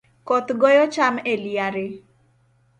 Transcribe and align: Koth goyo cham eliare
Koth 0.27 0.49
goyo 0.61 0.85
cham 0.95 1.15
eliare 1.31 1.85